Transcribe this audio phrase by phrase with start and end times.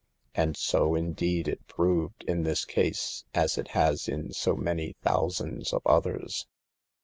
[0.33, 4.95] And so, in deed, it proved in this case, as it has in so many
[5.03, 6.47] thousands of others.